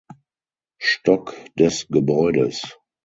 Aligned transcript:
Stock 0.79 1.35
des 1.57 1.87
Gebäudes. 1.89 2.75